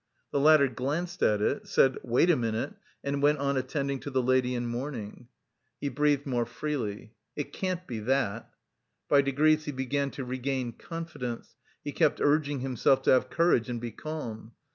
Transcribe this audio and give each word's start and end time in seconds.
The 0.31 0.39
latter 0.39 0.67
glanced 0.67 1.21
at 1.21 1.43
it, 1.43 1.67
said: 1.67 1.99
"Wait 2.01 2.31
a 2.31 2.35
minute," 2.35 2.73
and 3.03 3.21
went 3.21 3.37
on 3.37 3.55
attending 3.55 3.99
to 3.99 4.09
the 4.09 4.23
lady 4.23 4.55
in 4.55 4.65
mourning. 4.65 5.27
He 5.79 5.89
breathed 5.89 6.25
more 6.25 6.47
freely. 6.47 7.13
"It 7.35 7.53
can't 7.53 7.85
be 7.85 7.99
that!" 7.99 8.49
By 9.09 9.21
degrees 9.21 9.65
he 9.65 9.71
began 9.71 10.09
to 10.17 10.25
regain 10.25 10.71
confidence, 10.73 11.55
he 11.83 11.91
kept 11.91 12.19
urging 12.19 12.61
himself 12.61 13.03
to 13.03 13.11
have 13.11 13.29
courage 13.29 13.69
and 13.69 13.79
be 13.79 13.91
calm. 13.91 14.53